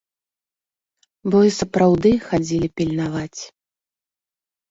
Бо 1.33 1.37
і 1.49 1.51
сапраўды 1.59 2.11
хадзілі 2.27 2.67
пільнаваць. 2.81 3.41